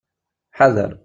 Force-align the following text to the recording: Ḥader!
Ḥader! 0.57 0.91